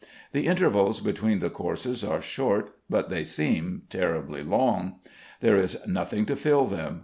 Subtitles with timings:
[0.31, 4.95] The intervals between the courses are short, but they seem terribly long.
[5.41, 6.99] There is nothing to fill them.